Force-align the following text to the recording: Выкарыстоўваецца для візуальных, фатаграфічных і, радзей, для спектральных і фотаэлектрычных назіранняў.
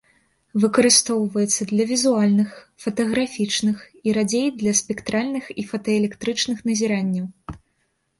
Выкарыстоўваецца 0.61 1.65
для 1.71 1.85
візуальных, 1.91 2.49
фатаграфічных 2.85 3.77
і, 3.97 4.09
радзей, 4.19 4.47
для 4.63 4.73
спектральных 4.81 5.45
і 5.65 5.67
фотаэлектрычных 5.73 6.57
назіранняў. 6.71 7.25